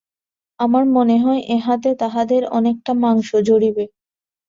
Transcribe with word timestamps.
আমার 0.59 0.83
মনে 0.95 1.17
হয় 1.19 1.41
ইহাতে 1.55 1.89
তাহাদের 2.01 2.41
অনেকটা 2.57 2.91
মাংস 3.03 3.29
ঝরিবে। 3.47 3.85